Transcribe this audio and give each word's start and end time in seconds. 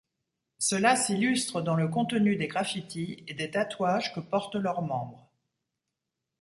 Cela 0.57 0.95
s'illustre 0.95 1.61
dans 1.61 1.75
le 1.75 1.87
contenu 1.87 2.35
des 2.35 2.47
graffitis 2.47 3.23
et 3.27 3.35
des 3.35 3.51
tatouages 3.51 4.15
que 4.15 4.19
portent 4.19 4.55
leurs 4.55 4.81
membres. 4.81 5.29